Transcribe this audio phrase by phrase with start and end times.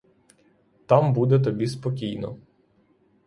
[0.85, 2.37] Там буде тобі спокійно.